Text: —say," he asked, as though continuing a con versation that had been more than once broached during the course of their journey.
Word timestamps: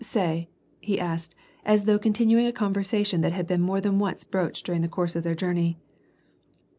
—say," 0.17 0.49
he 0.79 0.99
asked, 0.99 1.35
as 1.63 1.83
though 1.83 1.99
continuing 1.99 2.47
a 2.47 2.51
con 2.51 2.73
versation 2.73 3.21
that 3.21 3.33
had 3.33 3.45
been 3.45 3.61
more 3.61 3.79
than 3.79 3.99
once 3.99 4.23
broached 4.23 4.65
during 4.65 4.81
the 4.81 4.87
course 4.87 5.15
of 5.15 5.23
their 5.23 5.35
journey. 5.35 5.77